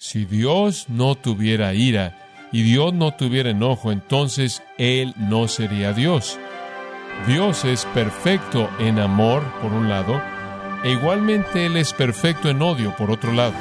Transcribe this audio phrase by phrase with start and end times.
[0.00, 2.16] Si Dios no tuviera ira
[2.52, 6.38] y Dios no tuviera enojo, entonces Él no sería Dios.
[7.26, 10.22] Dios es perfecto en amor, por un lado,
[10.84, 13.54] e igualmente Él es perfecto en odio, por otro lado.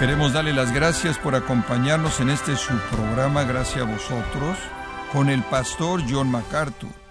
[0.00, 4.58] Queremos darle las gracias por acompañarnos en este su programa Gracias a vosotros
[5.12, 7.01] con el pastor John MacArthur.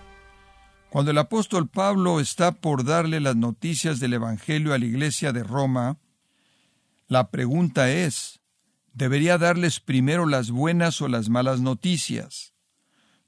[0.91, 5.41] Cuando el apóstol Pablo está por darle las noticias del Evangelio a la iglesia de
[5.41, 5.99] Roma,
[7.07, 8.41] la pregunta es,
[8.91, 12.55] ¿debería darles primero las buenas o las malas noticias?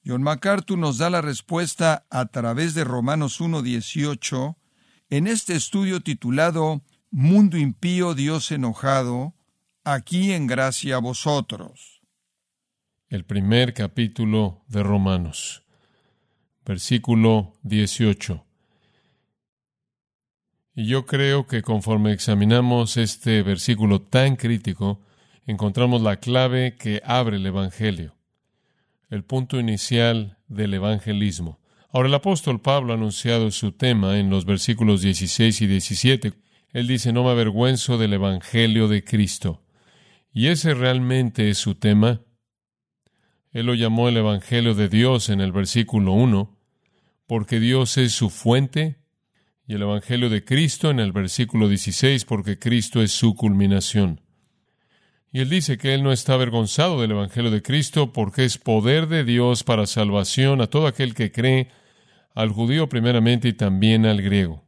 [0.06, 4.58] John MacArthur nos da la respuesta a través de Romanos 1.18
[5.10, 9.36] en este estudio titulado Mundo impío, Dios enojado,
[9.86, 12.02] aquí en gracia a vosotros.
[13.08, 15.63] El primer capítulo de Romanos,
[16.66, 18.46] versículo 18.
[20.76, 25.02] Y yo creo que conforme examinamos este versículo tan crítico,
[25.46, 28.16] encontramos la clave que abre el Evangelio,
[29.10, 31.60] el punto inicial del evangelismo.
[31.92, 36.34] Ahora el apóstol Pablo ha anunciado su tema en los versículos 16 y 17.
[36.72, 39.64] Él dice, no me avergüenzo del Evangelio de Cristo
[40.34, 42.22] y ese realmente es su tema.
[43.52, 46.58] Él lo llamó el Evangelio de Dios en el versículo 1,
[47.34, 49.00] porque Dios es su fuente,
[49.66, 54.22] y el Evangelio de Cristo en el versículo 16, porque Cristo es su culminación.
[55.32, 59.08] Y él dice que él no está avergonzado del Evangelio de Cristo porque es poder
[59.08, 61.70] de Dios para salvación a todo aquel que cree,
[62.36, 64.64] al judío primeramente y también al griego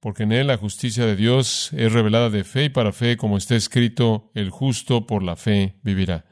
[0.00, 3.36] porque en él la justicia de Dios es revelada de fe y para fe, como
[3.36, 6.24] está escrito, el justo por la fe vivirá.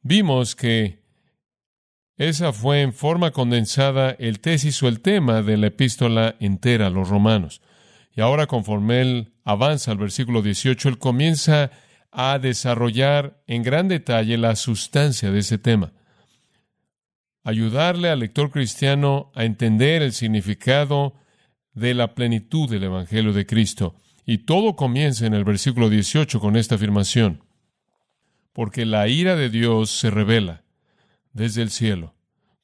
[0.00, 1.01] Vimos que
[2.18, 6.90] esa fue en forma condensada el tesis o el tema de la epístola entera a
[6.90, 7.62] los romanos.
[8.14, 11.70] Y ahora conforme él avanza al versículo 18, él comienza
[12.10, 15.92] a desarrollar en gran detalle la sustancia de ese tema.
[17.44, 21.14] Ayudarle al lector cristiano a entender el significado
[21.72, 23.96] de la plenitud del Evangelio de Cristo.
[24.26, 27.42] Y todo comienza en el versículo 18 con esta afirmación.
[28.52, 30.62] Porque la ira de Dios se revela
[31.32, 32.14] desde el cielo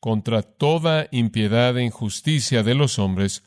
[0.01, 3.45] contra toda impiedad e injusticia de los hombres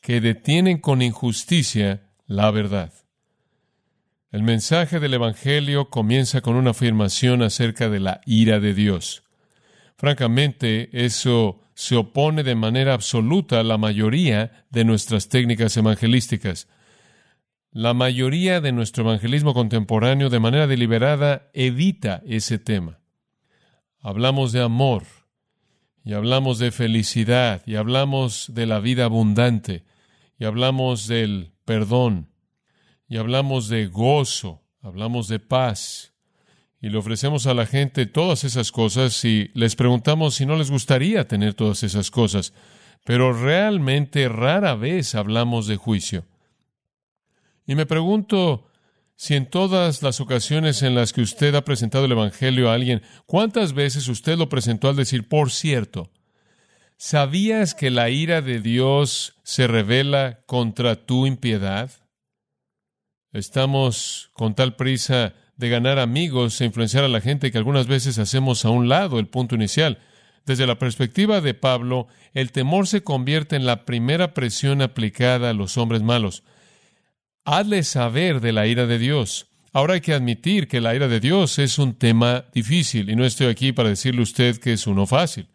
[0.00, 2.92] que detienen con injusticia la verdad.
[4.30, 9.24] El mensaje del Evangelio comienza con una afirmación acerca de la ira de Dios.
[9.96, 16.68] Francamente, eso se opone de manera absoluta a la mayoría de nuestras técnicas evangelísticas.
[17.72, 22.99] La mayoría de nuestro evangelismo contemporáneo de manera deliberada evita ese tema.
[24.00, 25.04] Hablamos de amor,
[26.04, 29.84] y hablamos de felicidad, y hablamos de la vida abundante,
[30.38, 32.30] y hablamos del perdón,
[33.08, 36.14] y hablamos de gozo, hablamos de paz,
[36.80, 40.70] y le ofrecemos a la gente todas esas cosas y les preguntamos si no les
[40.70, 42.54] gustaría tener todas esas cosas,
[43.04, 46.24] pero realmente rara vez hablamos de juicio.
[47.66, 48.69] Y me pregunto
[49.20, 53.02] si en todas las ocasiones en las que usted ha presentado el Evangelio a alguien,
[53.26, 56.10] ¿cuántas veces usted lo presentó al decir, por cierto,
[56.96, 61.90] ¿sabías que la ira de Dios se revela contra tu impiedad?
[63.34, 68.18] Estamos con tal prisa de ganar amigos e influenciar a la gente que algunas veces
[68.18, 69.98] hacemos a un lado el punto inicial.
[70.46, 75.52] Desde la perspectiva de Pablo, el temor se convierte en la primera presión aplicada a
[75.52, 76.42] los hombres malos.
[77.52, 79.48] Hazle saber de la ira de Dios.
[79.72, 83.24] Ahora hay que admitir que la ira de Dios es un tema difícil y no
[83.24, 85.48] estoy aquí para decirle a usted que es uno fácil.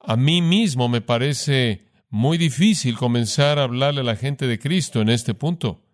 [0.00, 5.00] A mí mismo me parece muy difícil comenzar a hablarle a la gente de Cristo
[5.00, 5.84] en este punto.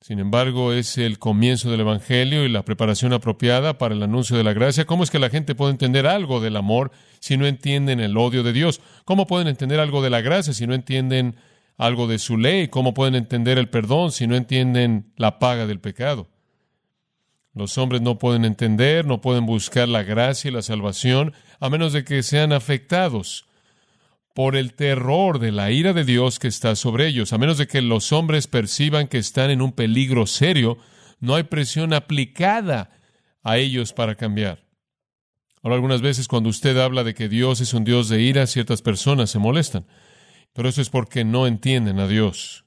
[0.00, 4.42] Sin embargo, es el comienzo del Evangelio y la preparación apropiada para el anuncio de
[4.42, 4.84] la gracia.
[4.84, 8.42] ¿Cómo es que la gente puede entender algo del amor si no entienden el odio
[8.42, 8.80] de Dios?
[9.04, 11.36] ¿Cómo pueden entender algo de la gracia si no entienden
[11.76, 12.68] algo de su ley?
[12.68, 16.28] ¿Cómo pueden entender el perdón si no entienden la paga del pecado?
[17.54, 21.92] Los hombres no pueden entender, no pueden buscar la gracia y la salvación a menos
[21.92, 23.46] de que sean afectados
[24.34, 27.32] por el terror de la ira de Dios que está sobre ellos.
[27.32, 30.76] A menos de que los hombres perciban que están en un peligro serio,
[31.20, 32.90] no hay presión aplicada
[33.42, 34.66] a ellos para cambiar.
[35.62, 38.82] Ahora, algunas veces cuando usted habla de que Dios es un Dios de ira, ciertas
[38.82, 39.86] personas se molestan,
[40.56, 42.64] pero eso es porque no entienden a Dios.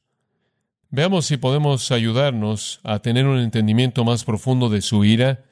[0.92, 5.44] Veamos si podemos ayudarnos a tener un entendimiento más profundo de su ira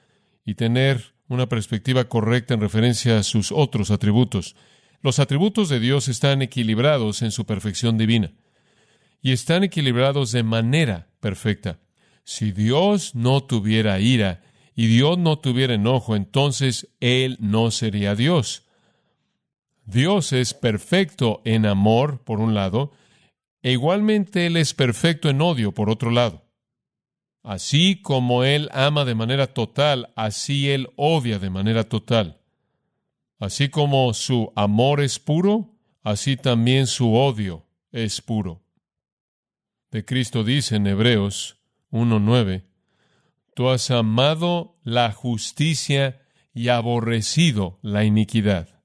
[0.46, 4.56] y tener una perspectiva correcta en referencia a sus otros atributos.
[5.02, 8.32] Los atributos de Dios están equilibrados en su perfección divina
[9.20, 11.80] y están equilibrados de manera perfecta.
[12.24, 14.44] Si Dios no tuviera ira
[14.76, 18.67] y Dios no tuviera enojo, entonces Él no sería Dios.
[19.88, 22.92] Dios es perfecto en amor, por un lado,
[23.64, 26.44] e igualmente Él es perfecto en odio, por otro lado.
[27.42, 32.42] Así como Él ama de manera total, así Él odia de manera total.
[33.40, 35.74] Así como su amor es puro,
[36.04, 38.66] así también su odio es puro.
[39.90, 41.62] De Cristo dice en Hebreos
[41.92, 42.66] 1.9,
[43.56, 46.22] Tú has amado la justicia
[46.54, 48.77] y aborrecido la iniquidad.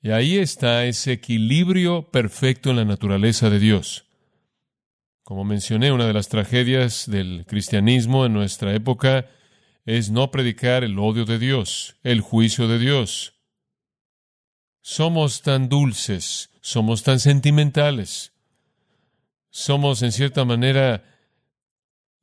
[0.00, 4.04] Y ahí está ese equilibrio perfecto en la naturaleza de Dios.
[5.24, 9.26] Como mencioné, una de las tragedias del cristianismo en nuestra época
[9.84, 13.34] es no predicar el odio de Dios, el juicio de Dios.
[14.80, 18.32] Somos tan dulces, somos tan sentimentales,
[19.50, 21.04] somos en cierta manera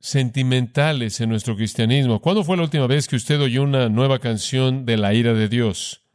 [0.00, 2.20] sentimentales en nuestro cristianismo.
[2.20, 5.48] ¿Cuándo fue la última vez que usted oyó una nueva canción de la ira de
[5.48, 6.05] Dios?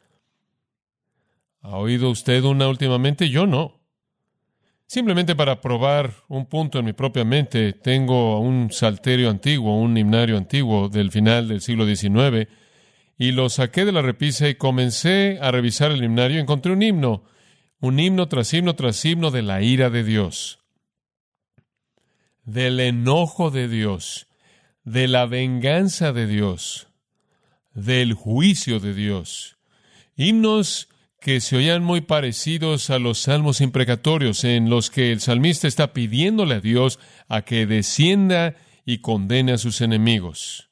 [1.61, 3.29] ¿Ha oído usted una últimamente?
[3.29, 3.79] Yo no.
[4.87, 10.35] Simplemente para probar un punto en mi propia mente, tengo un salterio antiguo, un himnario
[10.35, 12.49] antiguo del final del siglo XIX,
[13.17, 16.41] y lo saqué de la repisa y comencé a revisar el himnario.
[16.41, 17.23] Encontré un himno,
[17.79, 20.59] un himno tras himno tras himno de la ira de Dios,
[22.43, 24.27] del enojo de Dios,
[24.83, 26.89] de la venganza de Dios,
[27.73, 29.57] del juicio de Dios.
[30.17, 30.89] Himnos
[31.21, 35.93] que se oían muy parecidos a los salmos imprecatorios en los que el salmista está
[35.93, 40.71] pidiéndole a Dios a que descienda y condene a sus enemigos.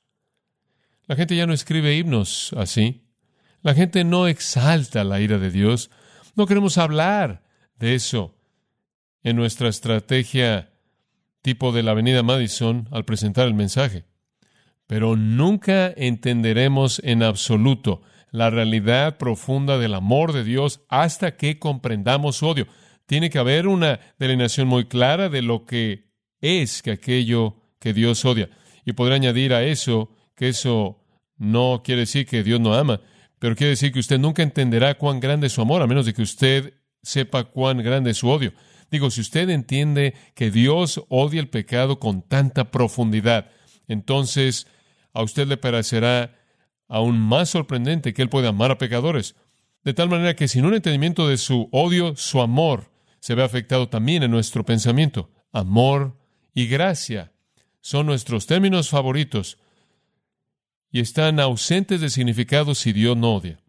[1.05, 3.03] La gente ya no escribe himnos así.
[3.61, 5.91] La gente no exalta la ira de Dios.
[6.35, 7.43] No queremos hablar
[7.77, 8.35] de eso
[9.21, 10.73] en nuestra estrategia
[11.43, 14.05] tipo de la Avenida Madison al presentar el mensaje.
[14.87, 18.01] Pero nunca entenderemos en absoluto
[18.31, 22.67] la realidad profunda del amor de Dios hasta que comprendamos su odio.
[23.05, 26.09] Tiene que haber una delineación muy clara de lo que
[26.41, 28.49] es que aquello que Dios odia.
[28.85, 31.03] Y podré añadir a eso que eso
[31.37, 33.01] no quiere decir que Dios no ama,
[33.39, 36.13] pero quiere decir que usted nunca entenderá cuán grande es su amor, a menos de
[36.13, 38.53] que usted sepa cuán grande es su odio.
[38.91, 43.51] Digo, si usted entiende que Dios odia el pecado con tanta profundidad,
[43.87, 44.67] entonces
[45.13, 46.38] a usted le parecerá
[46.89, 49.35] aún más sorprendente que Él puede amar a pecadores.
[49.85, 52.91] De tal manera que sin un entendimiento de su odio, su amor
[53.21, 55.31] se ve afectado también en nuestro pensamiento.
[55.53, 56.17] Amor
[56.53, 57.31] y gracia
[57.79, 59.57] son nuestros términos favoritos
[60.91, 63.61] y están ausentes de significado si Dios no odia.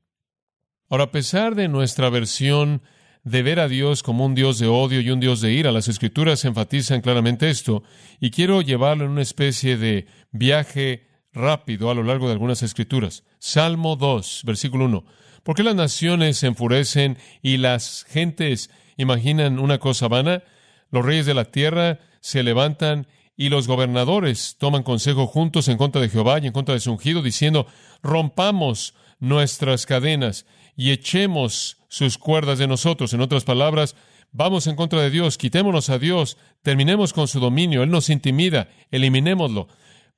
[0.88, 2.82] Ahora, a pesar de nuestra versión
[3.22, 5.88] de ver a Dios como un Dios de odio y un Dios de ira, las
[5.88, 7.82] Escrituras enfatizan claramente esto,
[8.18, 13.24] y quiero llevarlo en una especie de viaje rápido a lo largo de algunas escrituras.
[13.38, 15.04] Salmo 2, versículo 1.
[15.42, 20.42] ¿Por qué las naciones se enfurecen y las gentes imaginan una cosa vana?
[20.90, 23.06] Los reyes de la tierra se levantan
[23.36, 26.92] y los gobernadores toman consejo juntos en contra de Jehová y en contra de su
[26.92, 27.66] ungido, diciendo,
[28.02, 30.44] rompamos nuestras cadenas
[30.76, 33.14] y echemos sus cuerdas de nosotros.
[33.14, 33.96] En otras palabras,
[34.32, 38.68] vamos en contra de Dios, quitémonos a Dios, terminemos con su dominio, Él nos intimida,
[38.90, 39.68] eliminémoslo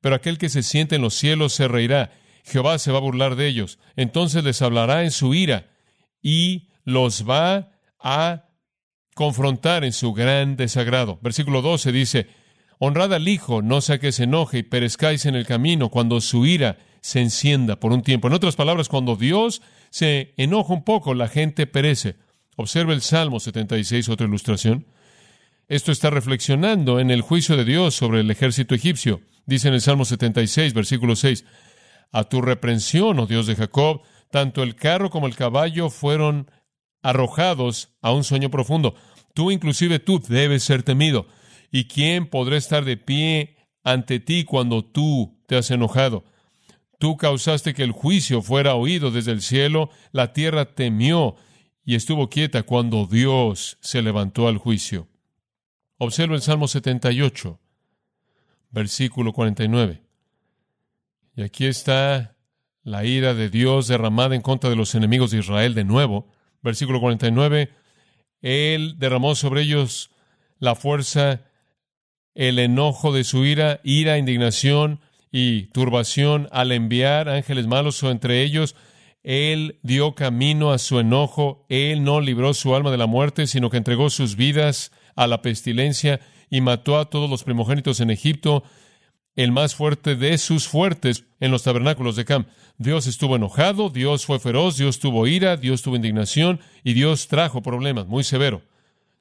[0.03, 2.13] pero aquel que se siente en los cielos se reirá.
[2.45, 3.79] Jehová se va a burlar de ellos.
[3.97, 5.71] Entonces les hablará en su ira
[6.21, 8.49] y los va a
[9.15, 11.19] confrontar en su gran desagrado.
[11.23, 12.27] Versículo 12 dice,
[12.79, 16.47] Honrad al Hijo, no sea que se enoje y perezcáis en el camino cuando su
[16.47, 18.27] ira se encienda por un tiempo.
[18.27, 22.17] En otras palabras, cuando Dios se enoja un poco, la gente perece.
[22.57, 24.85] Observe el Salmo 76, otra ilustración.
[25.69, 29.21] Esto está reflexionando en el juicio de Dios sobre el ejército egipcio.
[29.47, 31.45] Dice en el Salmo 76, versículo 6,
[32.13, 36.51] A tu reprensión, oh Dios de Jacob, tanto el carro como el caballo fueron
[37.03, 38.95] arrojados a un sueño profundo.
[39.35, 41.27] Tú, inclusive tú, debes ser temido.
[41.71, 46.25] ¿Y quién podrá estar de pie ante ti cuando tú te has enojado?
[46.99, 51.35] Tú causaste que el juicio fuera oído desde el cielo, la tierra temió
[51.85, 55.09] y estuvo quieta cuando Dios se levantó al juicio.
[55.99, 57.59] Observa el Salmo 78
[58.73, 60.03] versículo 49.
[61.37, 62.37] Y aquí está
[62.83, 66.27] la ira de Dios derramada en contra de los enemigos de Israel de nuevo.
[66.63, 67.71] Versículo 49.
[68.41, 70.11] Él derramó sobre ellos
[70.59, 71.43] la fuerza,
[72.35, 75.01] el enojo de su ira, ira, indignación
[75.31, 78.75] y turbación al enviar ángeles malos entre ellos.
[79.23, 83.71] Él dio camino a su enojo, Él no libró su alma de la muerte, sino
[83.71, 86.21] que entregó sus vidas a la pestilencia
[86.53, 88.63] y mató a todos los primogénitos en Egipto,
[89.37, 92.45] el más fuerte de sus fuertes en los tabernáculos de Cam.
[92.77, 97.63] Dios estuvo enojado, Dios fue feroz, Dios tuvo ira, Dios tuvo indignación y Dios trajo
[97.63, 98.61] problemas, muy severo.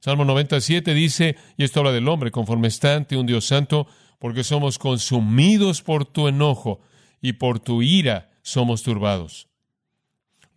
[0.02, 3.88] Salmo 97 dice, y esto habla del hombre conforme está ante un Dios santo,
[4.20, 6.82] porque somos consumidos por tu enojo
[7.22, 9.48] y por tu ira somos turbados.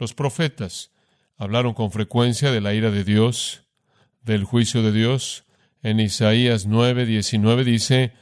[0.00, 0.90] Los profetas
[1.36, 3.62] hablaron con frecuencia de la ira de Dios,
[4.22, 5.43] del juicio de Dios.
[5.84, 8.14] En Isaías 9, 19 dice,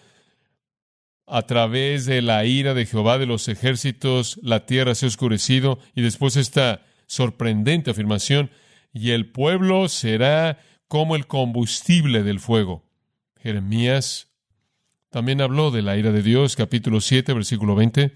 [1.28, 5.78] a través de la ira de Jehová de los ejércitos, la tierra se ha oscurecido,
[5.95, 8.50] y después esta sorprendente afirmación,
[8.92, 12.85] y el pueblo será como el combustible del fuego.
[13.40, 14.26] Jeremías
[15.09, 18.12] también habló de la ira de Dios, capítulo 7, versículo 20.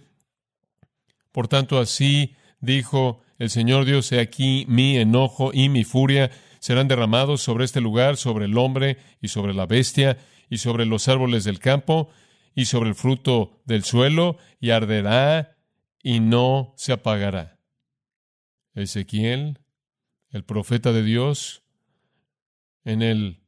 [1.30, 6.88] Por tanto, así dijo el Señor Dios, he aquí mi enojo y mi furia serán
[6.88, 11.44] derramados sobre este lugar, sobre el hombre y sobre la bestia y sobre los árboles
[11.44, 12.10] del campo
[12.54, 15.56] y sobre el fruto del suelo y arderá
[16.02, 17.58] y no se apagará.
[18.74, 19.58] Ezequiel,
[20.30, 21.62] el profeta de Dios,
[22.84, 23.40] en el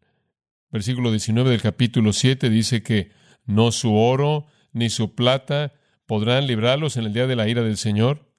[0.71, 3.13] versículo 19 del capítulo 7 dice que
[3.47, 5.73] no su oro ni su plata
[6.07, 8.33] podrán librarlos en el día de la ira del Señor.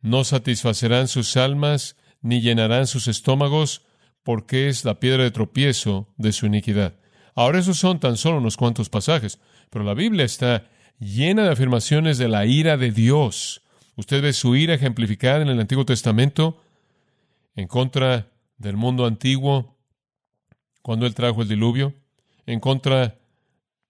[0.00, 3.82] No satisfacerán sus almas, ni llenarán sus estómagos,
[4.22, 6.94] porque es la piedra de tropiezo de su iniquidad.
[7.34, 9.38] Ahora esos son tan solo unos cuantos pasajes,
[9.70, 13.62] pero la Biblia está llena de afirmaciones de la ira de Dios.
[13.96, 16.62] Usted ve su ira ejemplificada en el Antiguo Testamento
[17.54, 19.76] en contra del mundo antiguo,
[20.82, 21.94] cuando Él trajo el diluvio,
[22.46, 23.18] en contra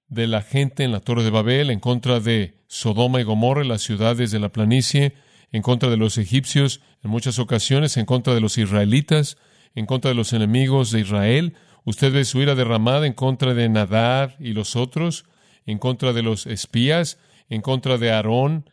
[0.09, 3.83] de la gente en la Torre de Babel, en contra de Sodoma y Gomorra, las
[3.83, 5.15] ciudades de la planicie,
[5.53, 9.37] en contra de los egipcios, en muchas ocasiones en contra de los israelitas,
[9.75, 11.55] en contra de los enemigos de Israel.
[11.85, 15.27] Usted ve su ira derramada en contra de Nadar y los otros,
[15.67, 17.19] en contra de los espías,
[17.49, 18.71] en contra de Aarón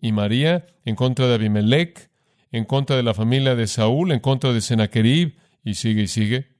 [0.00, 2.10] y María, en contra de Abimelech,
[2.50, 6.56] en contra de la familia de Saúl, en contra de Sennacherib, y sigue y sigue.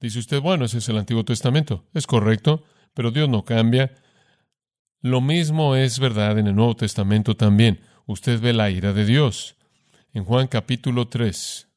[0.00, 1.84] Dice usted, bueno, ese es el Antiguo Testamento.
[1.94, 2.62] Es correcto,
[2.94, 3.94] pero Dios no cambia.
[5.00, 7.80] Lo mismo es verdad en el Nuevo Testamento también.
[8.06, 9.56] Usted ve la ira de Dios.
[10.12, 11.68] En Juan capítulo 3,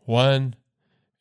[0.00, 0.56] Juan,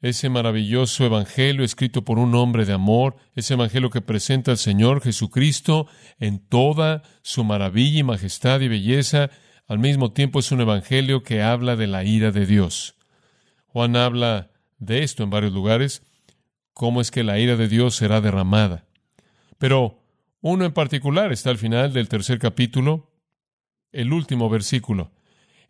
[0.01, 5.01] ese maravilloso evangelio escrito por un hombre de amor, ese evangelio que presenta al Señor
[5.01, 5.87] Jesucristo
[6.19, 9.29] en toda su maravilla y majestad y belleza,
[9.67, 12.95] al mismo tiempo es un evangelio que habla de la ira de Dios.
[13.67, 16.01] Juan habla de esto en varios lugares,
[16.73, 18.85] cómo es que la ira de Dios será derramada.
[19.57, 19.99] Pero
[20.41, 23.11] uno en particular está al final del tercer capítulo,
[23.91, 25.11] el último versículo.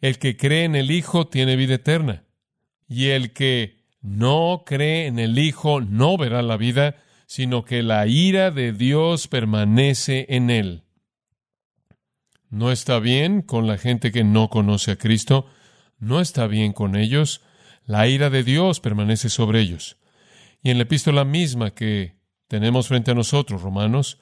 [0.02, 2.24] El que cree en el Hijo tiene vida eterna,
[2.88, 8.08] y el que no cree en el Hijo no verá la vida, sino que la
[8.08, 10.84] ira de Dios permanece en él.
[12.50, 15.48] No está bien con la gente que no conoce a Cristo,
[16.00, 17.42] no está bien con ellos,
[17.86, 19.98] la ira de Dios permanece sobre ellos.
[20.64, 22.16] Y en la epístola misma que
[22.48, 24.18] tenemos frente a nosotros, Romanos,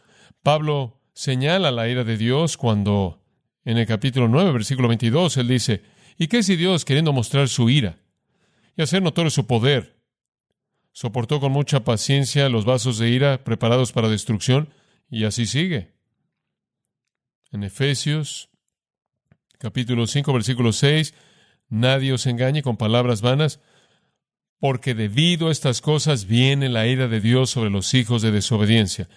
[0.47, 3.21] Pablo señala la ira de Dios cuando
[3.65, 5.81] en el capítulo 9, versículo 22, él dice,
[6.17, 7.97] ¿y qué si Dios, queriendo mostrar su ira
[8.77, 9.97] y hacer notorio su poder,
[10.93, 14.69] soportó con mucha paciencia los vasos de ira preparados para destrucción?
[15.09, 15.91] Y así sigue.
[17.51, 18.49] En Efesios,
[19.57, 21.13] capítulo 5, versículo 6,
[21.67, 23.59] nadie os engañe con palabras vanas,
[24.59, 29.09] porque debido a estas cosas viene la ira de Dios sobre los hijos de desobediencia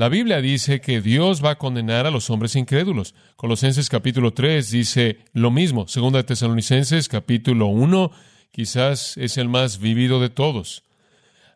[0.00, 3.14] la Biblia dice que Dios va a condenar a los hombres incrédulos.
[3.36, 5.88] Colosenses capítulo 3 dice lo mismo.
[5.88, 8.10] Segunda de Tesalonicenses capítulo 1
[8.50, 10.84] quizás es el más vivido de todos.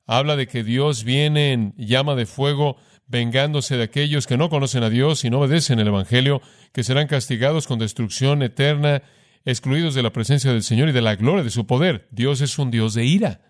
[0.07, 4.83] Habla de que Dios viene en llama de fuego vengándose de aquellos que no conocen
[4.83, 6.43] a Dios y no obedecen el Evangelio,
[6.75, 9.05] que serán castigados con destrucción eterna,
[9.47, 12.09] excluidos de la presencia del Señor y de la gloria de su poder.
[12.11, 13.41] Dios es un Dios de ira.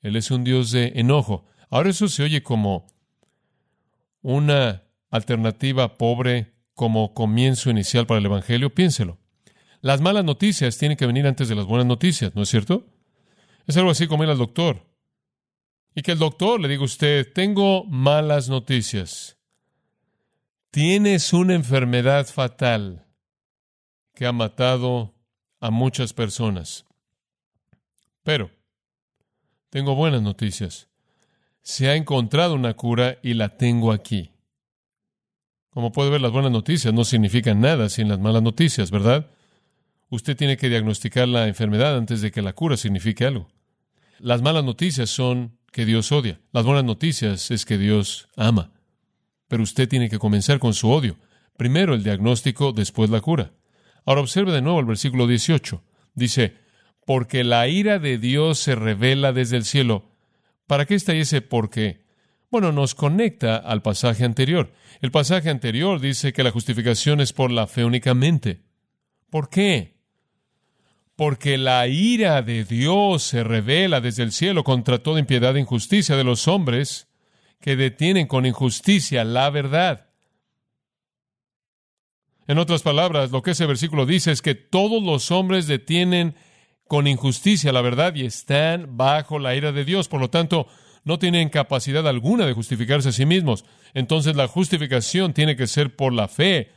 [0.00, 1.44] Él es un Dios de enojo.
[1.68, 2.86] Ahora eso se oye como
[4.22, 9.18] una alternativa pobre como comienzo inicial para el Evangelio, piénselo.
[9.80, 12.86] Las malas noticias tienen que venir antes de las buenas noticias, ¿no es cierto?
[13.66, 14.86] Es algo así como ir al doctor.
[15.94, 19.36] Y que el doctor le diga a usted, tengo malas noticias.
[20.70, 23.06] Tienes una enfermedad fatal
[24.14, 25.14] que ha matado
[25.60, 26.86] a muchas personas.
[28.22, 28.50] Pero,
[29.68, 30.91] tengo buenas noticias
[31.62, 34.30] se ha encontrado una cura y la tengo aquí.
[35.70, 39.30] Como puede ver, las buenas noticias no significan nada sin las malas noticias, ¿verdad?
[40.10, 43.48] Usted tiene que diagnosticar la enfermedad antes de que la cura signifique algo.
[44.18, 46.40] Las malas noticias son que Dios odia.
[46.52, 48.72] Las buenas noticias es que Dios ama.
[49.48, 51.16] Pero usted tiene que comenzar con su odio.
[51.56, 53.52] Primero el diagnóstico, después la cura.
[54.04, 55.82] Ahora observe de nuevo el versículo 18.
[56.14, 56.56] Dice,
[57.06, 60.11] porque la ira de Dios se revela desde el cielo.
[60.72, 62.00] ¿Para qué está ese por qué?
[62.50, 64.72] Bueno, nos conecta al pasaje anterior.
[65.02, 68.62] El pasaje anterior dice que la justificación es por la fe únicamente.
[69.28, 69.98] ¿Por qué?
[71.14, 76.16] Porque la ira de Dios se revela desde el cielo contra toda impiedad e injusticia
[76.16, 77.06] de los hombres
[77.60, 80.08] que detienen con injusticia la verdad.
[82.46, 86.34] En otras palabras, lo que ese versículo dice es que todos los hombres detienen
[86.92, 90.08] con injusticia la verdad y están bajo la ira de Dios.
[90.08, 90.66] Por lo tanto,
[91.04, 93.64] no tienen capacidad alguna de justificarse a sí mismos.
[93.94, 96.70] Entonces la justificación tiene que ser por la fe,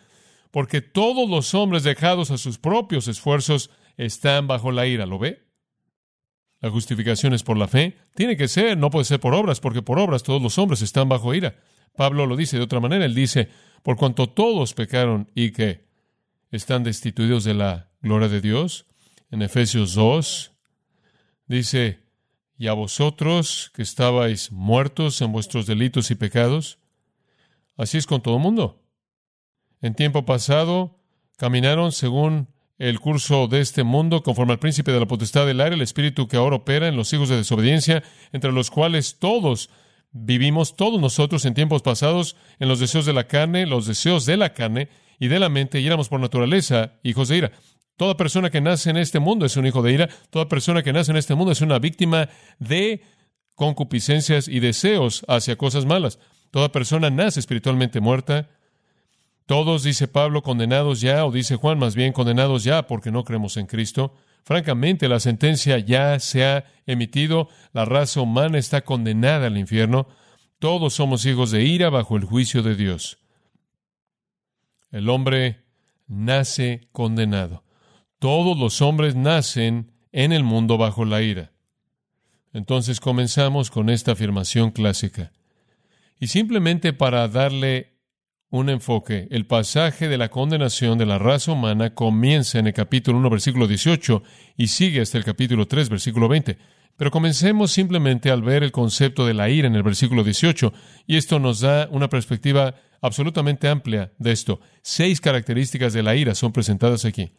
[0.52, 5.06] porque todos los hombres dejados a sus propios esfuerzos están bajo la ira.
[5.06, 5.50] ¿Lo ve?
[6.62, 7.98] La justificación es por la fe.
[8.16, 11.10] Tiene que ser, no puede ser por obras, porque por obras todos los hombres están
[11.10, 11.58] bajo ira.
[11.98, 13.04] Pablo lo dice de otra manera.
[13.04, 13.50] Él dice,
[13.84, 15.90] por cuanto todos pecaron y que
[16.52, 18.86] están destituidos de la gloria de Dios.
[19.36, 20.54] En Efesios 2
[21.48, 22.00] dice,
[22.58, 26.80] y a vosotros que estabais muertos en vuestros delitos y pecados.
[27.76, 28.82] Así es con todo el mundo.
[29.82, 31.02] En tiempo pasado
[31.36, 35.76] caminaron según el curso de este mundo, conforme al príncipe de la potestad del aire,
[35.76, 39.70] el espíritu que ahora opera en los hijos de desobediencia, entre los cuales todos
[40.14, 44.38] vivimos, todos nosotros en tiempos pasados, en los deseos de la carne, los deseos de
[44.38, 44.88] la carne
[45.20, 47.52] y de la mente, y éramos por naturaleza hijos de ira.
[47.98, 50.10] Toda persona que nace en este mundo es un hijo de ira.
[50.30, 53.02] Toda persona que nace en este mundo es una víctima de
[53.56, 56.20] concupiscencias y deseos hacia cosas malas.
[56.52, 58.50] Toda persona nace espiritualmente muerta.
[59.46, 63.58] Todos, dice Pablo, condenados ya, o dice Juan más bien, condenados ya porque no creemos
[63.58, 64.14] en Cristo.
[64.44, 67.50] Francamente, la sentencia ya se ha emitido.
[67.72, 70.08] La raza humana está condenada al infierno.
[70.60, 73.20] Todos somos hijos de ira bajo el juicio de Dios.
[74.92, 75.64] El hombre
[76.08, 77.65] nace condenado.
[78.20, 81.52] Todos los hombres nacen en el mundo bajo la ira.
[82.54, 85.34] Entonces comenzamos con esta afirmación clásica.
[86.20, 87.96] Y simplemente para darle
[88.50, 93.18] un enfoque, el pasaje de la condenación de la raza humana comienza en el capítulo
[93.18, 94.24] 1, versículo 18
[94.56, 96.58] y sigue hasta el capítulo 3, versículo 20.
[96.96, 100.72] Pero comencemos simplemente al ver el concepto de la ira en el versículo 18,
[101.08, 104.62] y esto nos da una perspectiva absolutamente amplia de esto.
[104.82, 107.34] Seis características de la ira son presentadas aquí.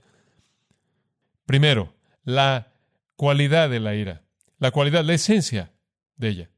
[1.47, 2.73] Primero, la
[3.17, 4.23] cualidad de la ira,
[4.59, 5.73] la cualidad, la esencia
[6.17, 6.51] de ella.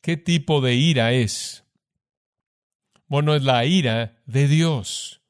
[0.00, 1.64] ¿Qué tipo de ira es?
[3.06, 5.20] Bueno, es la ira de Dios.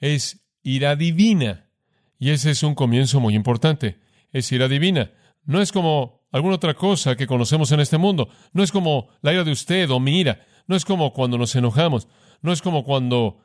[0.00, 1.70] Es ira divina.
[2.18, 3.98] Y ese es un comienzo muy importante.
[4.32, 5.12] Es ira divina.
[5.44, 8.28] No es como alguna otra cosa que conocemos en este mundo.
[8.52, 10.44] No es como la ira de usted o mi ira.
[10.66, 12.08] No es como cuando nos enojamos.
[12.42, 13.38] No es como cuando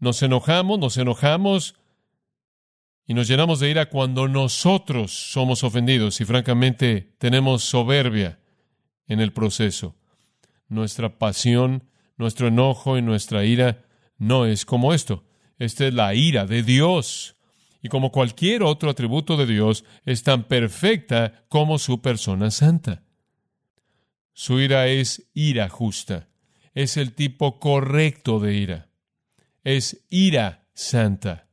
[0.00, 1.76] nos enojamos, nos enojamos
[3.10, 8.38] y nos llenamos de ira cuando nosotros somos ofendidos y francamente tenemos soberbia
[9.08, 9.96] en el proceso.
[10.68, 13.84] Nuestra pasión, nuestro enojo y nuestra ira
[14.16, 15.24] no es como esto.
[15.58, 17.34] Esta es la ira de Dios.
[17.82, 23.02] Y como cualquier otro atributo de Dios, es tan perfecta como su persona santa.
[24.34, 26.28] Su ira es ira justa.
[26.74, 28.88] Es el tipo correcto de ira.
[29.64, 31.49] Es ira santa.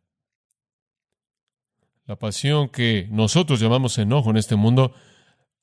[2.08, 4.94] La pasión que nosotros llamamos enojo en este mundo,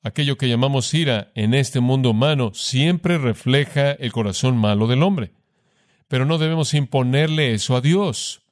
[0.03, 5.33] aquello que llamamos ira en este mundo humano, siempre refleja el corazón malo del hombre.
[6.07, 8.43] Pero no debemos imponerle eso a Dios.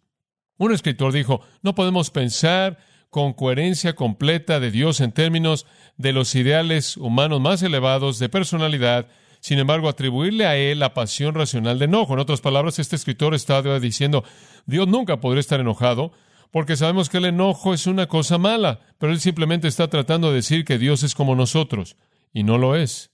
[0.56, 2.78] Un escritor dijo, no podemos pensar
[3.10, 5.66] con coherencia completa de Dios en términos
[5.98, 9.08] de los ideales humanos más elevados de personalidad,
[9.40, 12.14] sin embargo, atribuirle a Él la pasión racional de enojo.
[12.14, 14.24] En otras palabras, este escritor está diciendo,
[14.64, 16.12] Dios nunca podría estar enojado,
[16.52, 20.36] porque sabemos que el enojo es una cosa mala, pero él simplemente está tratando de
[20.36, 21.96] decir que Dios es como nosotros,
[22.32, 23.10] y no lo es.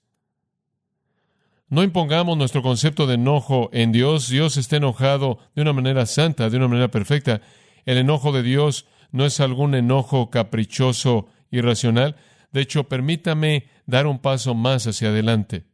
[1.68, 4.28] No impongamos nuestro concepto de enojo en Dios.
[4.28, 7.42] Dios está enojado de una manera santa, de una manera perfecta.
[7.84, 12.16] El enojo de Dios no es algún enojo caprichoso, irracional.
[12.52, 15.64] De hecho, permítame dar un paso más hacia adelante.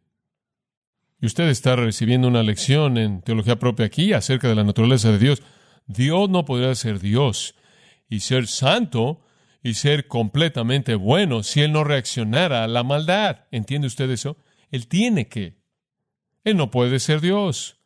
[1.21, 5.19] Y usted está recibiendo una lección en teología propia aquí acerca de la naturaleza de
[5.19, 5.43] Dios.
[5.87, 7.55] Dios no podría ser Dios
[8.09, 9.23] y ser santo
[9.63, 13.47] y ser completamente bueno si Él no reaccionara a la maldad.
[13.51, 14.37] ¿Entiende usted eso?
[14.71, 15.63] Él tiene que.
[16.45, 17.81] Él no puede ser Dios.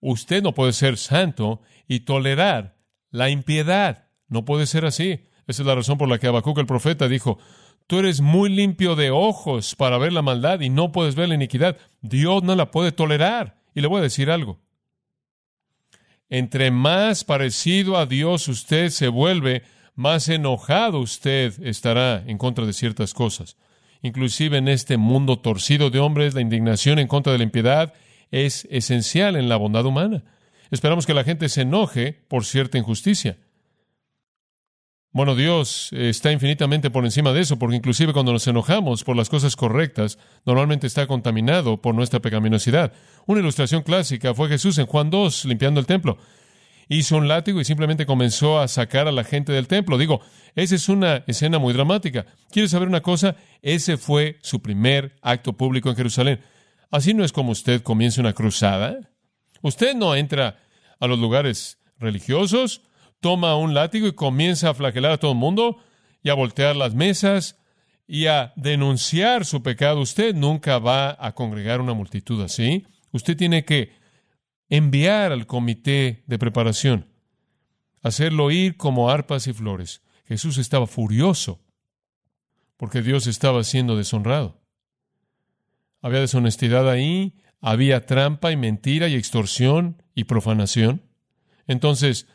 [0.00, 2.76] usted no puede ser santo y tolerar
[3.10, 4.08] la impiedad.
[4.28, 5.28] No puede ser así.
[5.46, 7.38] Esa es la razón por la que Habacuc el profeta dijo,
[7.86, 11.34] tú eres muy limpio de ojos para ver la maldad y no puedes ver la
[11.34, 11.76] iniquidad.
[12.00, 13.60] Dios no la puede tolerar.
[13.74, 14.60] Y le voy a decir algo.
[16.32, 19.64] Entre más parecido a Dios usted se vuelve,
[19.94, 23.58] más enojado usted estará en contra de ciertas cosas.
[24.00, 27.92] Inclusive en este mundo torcido de hombres, la indignación en contra de la impiedad
[28.30, 30.24] es esencial en la bondad humana.
[30.70, 33.36] Esperamos que la gente se enoje por cierta injusticia.
[35.14, 39.28] Bueno, Dios está infinitamente por encima de eso, porque inclusive cuando nos enojamos por las
[39.28, 42.94] cosas correctas, normalmente está contaminado por nuestra pecaminosidad.
[43.26, 46.16] Una ilustración clásica fue Jesús en Juan 2, limpiando el templo.
[46.88, 49.98] Hizo un látigo y simplemente comenzó a sacar a la gente del templo.
[49.98, 50.22] Digo,
[50.54, 52.24] esa es una escena muy dramática.
[52.50, 53.36] ¿Quieres saber una cosa?
[53.60, 56.40] Ese fue su primer acto público en Jerusalén.
[56.90, 58.98] Así no es como usted comienza una cruzada.
[59.60, 60.56] Usted no entra
[60.98, 62.80] a los lugares religiosos,
[63.22, 65.78] toma un látigo y comienza a flagelar a todo el mundo
[66.22, 67.56] y a voltear las mesas
[68.06, 70.00] y a denunciar su pecado.
[70.00, 72.84] Usted nunca va a congregar una multitud así.
[73.12, 73.92] Usted tiene que
[74.68, 77.06] enviar al comité de preparación,
[78.02, 80.02] hacerlo ir como arpas y flores.
[80.26, 81.60] Jesús estaba furioso
[82.76, 84.60] porque Dios estaba siendo deshonrado.
[86.00, 91.02] Había deshonestidad ahí, había trampa y mentira y extorsión y profanación.
[91.68, 92.26] Entonces,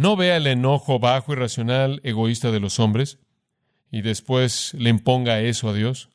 [0.00, 3.18] no vea el enojo bajo, irracional, egoísta de los hombres
[3.92, 6.08] y después le imponga eso a Dios.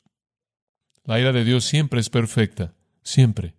[1.04, 3.54] La ira de Dios siempre es perfecta, siempre.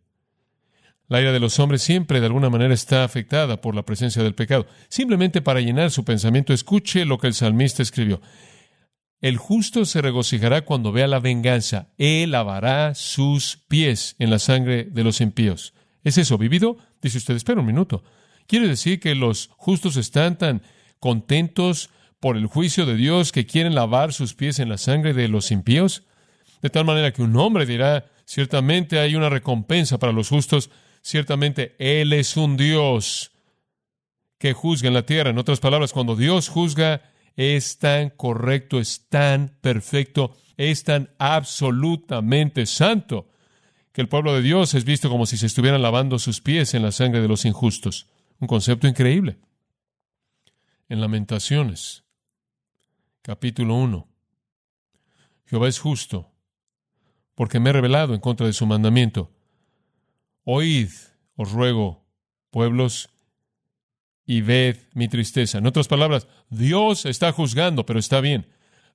[1.07, 4.35] La ira de los hombres siempre de alguna manera está afectada por la presencia del
[4.35, 4.67] pecado.
[4.89, 8.19] Simplemente para llenar su pensamiento, escuche lo que el salmista escribió.
[9.21, 11.93] El justo se regocijará cuando vea la venganza.
[11.97, 15.73] Él lavará sus pies en la sangre de los impíos.
[16.03, 16.75] ¿Es eso vivido?
[17.01, 18.03] Dice usted, espera un minuto.
[18.47, 20.61] ¿Quiere decir que los justos están tan
[20.99, 25.27] contentos por el juicio de Dios que quieren lavar sus pies en la sangre de
[25.27, 26.03] los impíos?
[26.61, 30.69] De tal manera que un hombre dirá, ciertamente hay una recompensa para los justos,
[31.01, 33.31] ciertamente Él es un Dios
[34.39, 35.29] que juzga en la tierra.
[35.29, 37.01] En otras palabras, cuando Dios juzga,
[37.35, 43.29] es tan correcto, es tan perfecto, es tan absolutamente santo,
[43.91, 46.83] que el pueblo de Dios es visto como si se estuvieran lavando sus pies en
[46.83, 48.07] la sangre de los injustos.
[48.39, 49.39] Un concepto increíble.
[50.89, 52.03] En Lamentaciones,
[53.21, 54.07] capítulo 1.
[55.45, 56.31] Jehová es justo,
[57.35, 59.31] porque me he revelado en contra de su mandamiento.
[60.43, 60.89] Oíd,
[61.35, 62.05] os ruego,
[62.51, 63.09] pueblos,
[64.25, 65.57] y ved mi tristeza.
[65.57, 68.47] En otras palabras, Dios está juzgando, pero está bien.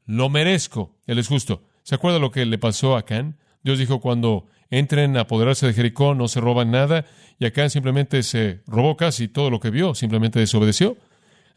[0.04, 0.94] Lo merezco.
[1.06, 1.64] Él es justo.
[1.82, 3.38] ¿Se acuerda lo que le pasó a Can?
[3.62, 7.04] Dios dijo, cuando entren a apoderarse de Jericó, no se roban nada,
[7.38, 10.96] y acá simplemente se robó casi todo lo que vio, simplemente desobedeció.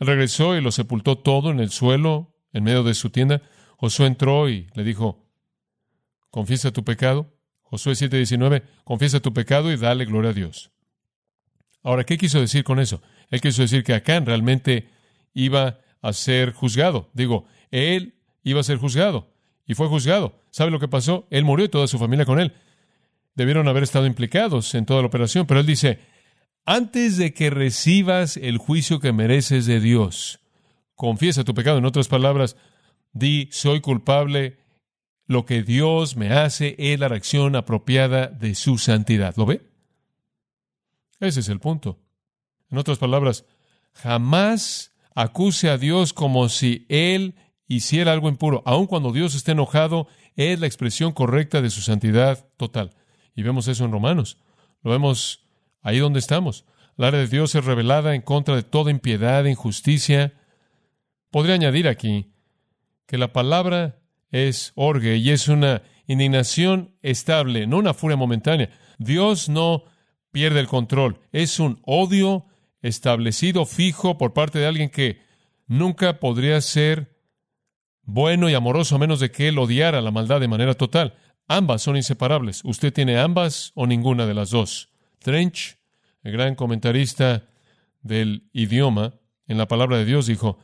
[0.01, 3.41] Regresó y lo sepultó todo en el suelo, en medio de su tienda.
[3.77, 5.25] Josué entró y le dijo,
[6.29, 7.33] confiesa tu pecado.
[7.61, 10.71] Josué 7:19, confiesa tu pecado y dale gloria a Dios.
[11.83, 13.01] Ahora, ¿qué quiso decir con eso?
[13.29, 14.89] Él quiso decir que Acán realmente
[15.33, 17.09] iba a ser juzgado.
[17.13, 19.33] Digo, él iba a ser juzgado
[19.65, 20.41] y fue juzgado.
[20.51, 21.27] ¿Sabe lo que pasó?
[21.29, 22.53] Él murió y toda su familia con él.
[23.35, 25.99] Debieron haber estado implicados en toda la operación, pero él dice,
[26.65, 30.39] antes de que recibas el juicio que mereces de Dios,
[30.95, 31.77] confiesa tu pecado.
[31.77, 32.55] En otras palabras,
[33.11, 34.57] di, soy culpable,
[35.27, 39.35] lo que Dios me hace es la reacción apropiada de su santidad.
[39.37, 39.61] ¿Lo ve?
[41.19, 41.99] Ese es el punto.
[42.69, 43.45] En otras palabras,
[43.93, 47.35] jamás acuse a Dios como si Él
[47.67, 48.61] hiciera algo impuro.
[48.65, 52.91] Aun cuando Dios esté enojado, es la expresión correcta de su santidad total.
[53.35, 54.37] Y vemos eso en Romanos.
[54.81, 55.45] Lo vemos
[55.81, 56.65] ahí donde estamos.
[56.95, 60.33] La área de Dios es revelada en contra de toda impiedad injusticia.
[61.29, 62.31] Podría añadir aquí
[63.05, 63.99] que la palabra
[64.31, 68.69] es orgue y es una indignación estable, no una furia momentánea.
[68.97, 69.83] Dios no
[70.31, 71.19] pierde el control.
[71.31, 72.45] Es un odio
[72.81, 75.19] establecido, fijo, por parte de alguien que
[75.67, 77.15] nunca podría ser
[78.03, 81.15] bueno y amoroso a menos de que él odiara la maldad de manera total.
[81.47, 82.61] Ambas son inseparables.
[82.63, 84.89] Usted tiene ambas o ninguna de las dos.
[85.19, 85.77] Trench,
[86.23, 87.43] el gran comentarista
[88.01, 89.13] del idioma
[89.47, 90.59] en la palabra de Dios, dijo,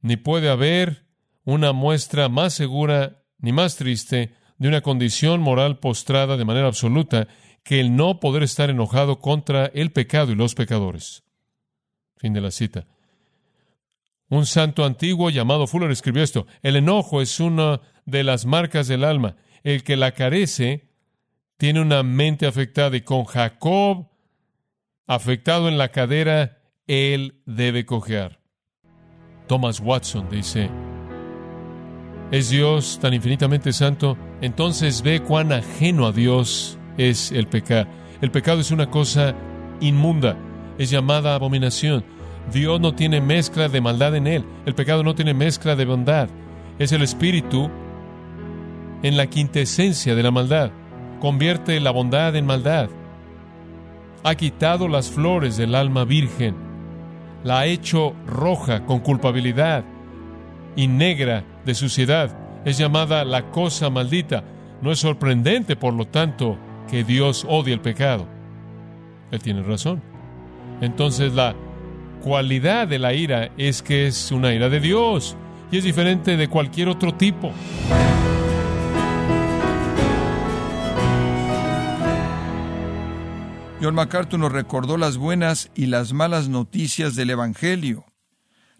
[0.00, 1.06] ni puede haber
[1.44, 7.28] una muestra más segura ni más triste de una condición moral postrada de manera absoluta
[7.62, 11.22] que el no poder estar enojado contra el pecado y los pecadores.
[12.16, 12.86] Fin de la cita.
[14.28, 16.46] Un santo antiguo llamado Fuller escribió esto.
[16.62, 19.36] El enojo es una de las marcas del alma.
[19.62, 20.88] El que la carece
[21.56, 22.96] tiene una mente afectada.
[22.96, 24.08] Y con Jacob
[25.06, 28.40] afectado en la cadera, él debe cojear.
[29.46, 30.68] Thomas Watson dice,
[32.30, 34.18] ¿es Dios tan infinitamente santo?
[34.42, 37.88] Entonces ve cuán ajeno a Dios es el pecado.
[38.20, 39.34] El pecado es una cosa
[39.80, 40.36] inmunda,
[40.76, 42.04] es llamada abominación.
[42.52, 44.44] Dios no tiene mezcla de maldad en él.
[44.66, 46.28] El pecado no tiene mezcla de bondad.
[46.78, 47.70] Es el espíritu
[49.02, 50.70] en la quintesencia de la maldad.
[51.20, 52.88] Convierte la bondad en maldad.
[54.24, 56.56] Ha quitado las flores del alma virgen.
[57.44, 59.84] La ha hecho roja con culpabilidad
[60.76, 62.36] y negra de suciedad.
[62.64, 64.44] Es llamada la cosa maldita.
[64.82, 66.58] No es sorprendente, por lo tanto,
[66.90, 68.26] que Dios odie el pecado.
[69.30, 70.02] Él tiene razón.
[70.80, 71.54] Entonces la
[72.22, 75.36] cualidad de la ira es que es una ira de Dios
[75.70, 77.52] y es diferente de cualquier otro tipo.
[83.80, 88.06] John MacArthur nos recordó las buenas y las malas noticias del Evangelio.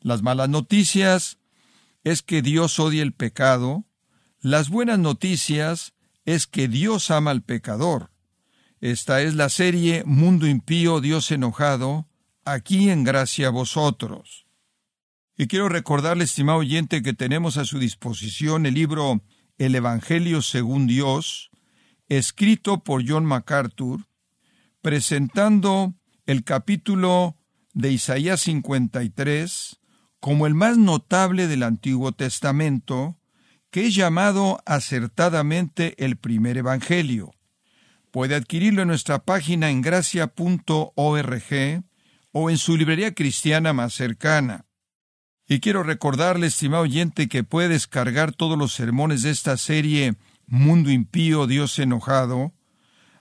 [0.00, 1.38] Las malas noticias
[2.02, 3.84] es que Dios odia el pecado.
[4.40, 8.10] Las buenas noticias es que Dios ama al pecador.
[8.80, 12.08] Esta es la serie Mundo Impío, Dios Enojado,
[12.44, 14.46] aquí en Gracia a Vosotros.
[15.36, 19.22] Y quiero recordarle, estimado oyente, que tenemos a su disposición el libro
[19.58, 21.50] El Evangelio según Dios,
[22.08, 24.07] escrito por John MacArthur,
[24.88, 25.92] presentando
[26.24, 27.36] el capítulo
[27.74, 29.80] de Isaías 53
[30.18, 33.18] como el más notable del Antiguo Testamento,
[33.70, 37.32] que es llamado acertadamente el primer Evangelio.
[38.10, 40.32] Puede adquirirlo en nuestra página en gracia.org
[42.32, 44.64] o en su librería cristiana más cercana.
[45.46, 50.14] Y quiero recordarle, estimado oyente, que puede descargar todos los sermones de esta serie
[50.46, 52.54] Mundo Impío, Dios Enojado,